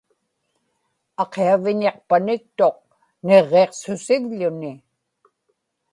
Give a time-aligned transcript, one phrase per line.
[1.21, 2.77] aqiaviñiqpaniktuq
[3.25, 4.73] niġġiqsusivḷuni